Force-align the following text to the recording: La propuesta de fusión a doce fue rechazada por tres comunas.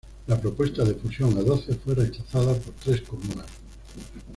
La 0.25 0.35
propuesta 0.41 0.83
de 0.83 0.95
fusión 0.95 1.37
a 1.37 1.43
doce 1.43 1.75
fue 1.75 1.93
rechazada 1.93 2.55
por 2.55 2.73
tres 2.83 3.01
comunas. 3.01 3.45